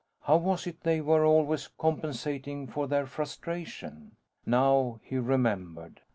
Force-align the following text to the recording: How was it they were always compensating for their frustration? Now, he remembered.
How 0.23 0.35
was 0.37 0.65
it 0.65 0.81
they 0.81 0.99
were 0.99 1.23
always 1.23 1.67
compensating 1.77 2.65
for 2.65 2.87
their 2.87 3.05
frustration? 3.05 4.15
Now, 4.47 4.99
he 5.03 5.19
remembered. 5.19 6.01